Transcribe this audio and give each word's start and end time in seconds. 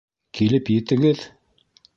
Килеп 0.37 0.71
етегеҙ? 0.77 1.23